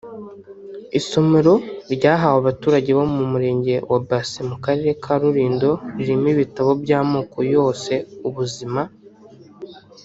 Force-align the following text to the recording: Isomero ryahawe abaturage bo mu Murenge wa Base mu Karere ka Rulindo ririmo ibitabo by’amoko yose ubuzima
Isomero 0.99 1.53
ryahawe 1.93 2.37
abaturage 2.41 2.89
bo 2.97 3.05
mu 3.15 3.23
Murenge 3.31 3.75
wa 3.91 3.99
Base 4.07 4.39
mu 4.49 4.57
Karere 4.63 4.91
ka 5.03 5.13
Rulindo 5.21 5.71
ririmo 5.97 6.27
ibitabo 6.35 6.71
by’amoko 6.83 7.37
yose 7.55 7.93
ubuzima 8.27 8.81